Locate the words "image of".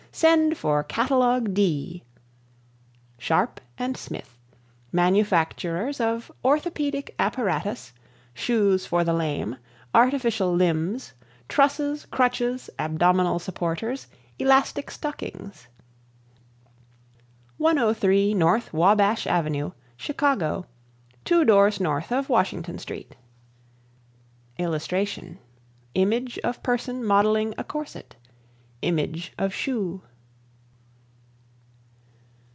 25.95-26.61, 28.83-29.53